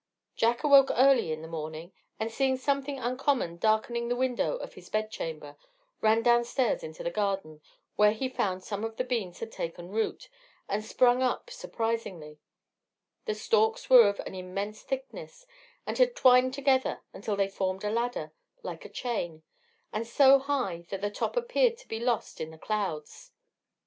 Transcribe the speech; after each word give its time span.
Jack 0.35 0.63
awoke 0.63 0.89
early 0.95 1.31
in 1.31 1.43
the 1.43 1.47
morning, 1.47 1.93
and 2.19 2.31
seeing 2.31 2.57
something 2.57 2.97
uncommon 2.97 3.57
darkening 3.57 4.07
the 4.07 4.15
window 4.15 4.55
of 4.55 4.73
his 4.73 4.89
bedchamber, 4.89 5.55
ran 6.01 6.23
downstairs 6.23 6.81
into 6.81 7.03
the 7.03 7.11
garden, 7.11 7.61
where 7.97 8.09
he 8.11 8.27
found 8.27 8.63
some 8.63 8.83
of 8.83 8.97
the 8.97 9.03
beans 9.03 9.39
had 9.41 9.51
taken 9.51 9.89
root, 9.91 10.27
and 10.67 10.83
sprung 10.83 11.21
up 11.21 11.51
surprisingly: 11.51 12.39
the 13.25 13.35
stalks 13.35 13.91
were 13.91 14.07
of 14.09 14.19
an 14.21 14.33
immense 14.33 14.81
thickness, 14.81 15.45
and 15.85 15.99
had 15.99 16.15
twined 16.15 16.51
together 16.55 17.03
until 17.13 17.35
they 17.35 17.47
formed 17.47 17.83
a 17.83 17.91
ladder 17.91 18.31
like 18.63 18.83
a 18.83 18.89
chain, 18.89 19.43
and 19.93 20.07
so 20.07 20.39
high 20.39 20.83
that 20.89 21.01
the 21.01 21.11
top 21.11 21.37
appeared 21.37 21.77
to 21.77 21.87
be 21.87 21.99
lost 21.99 22.41
in 22.41 22.49
the 22.49 22.57
clouds. 22.57 23.33